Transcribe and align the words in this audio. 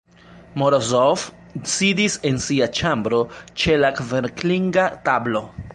Morozov 0.61 1.25
sidis 1.73 2.17
en 2.31 2.41
sia 2.47 2.71
ĉambro 2.81 3.23
ĉe 3.65 3.79
la 3.85 3.95
kverkligna 4.03 4.93
tablo. 5.11 5.51